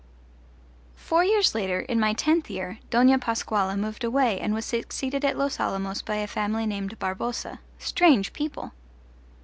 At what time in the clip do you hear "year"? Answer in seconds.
2.49-2.79